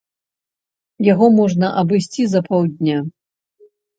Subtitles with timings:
[1.07, 2.97] Яго можна абысці за паўдня.